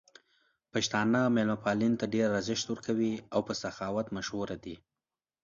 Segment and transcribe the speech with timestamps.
[0.71, 4.75] پښتانه مېلمه پالنې ته ډېر ارزښت ورکوي او په سخاوت مشهور دي.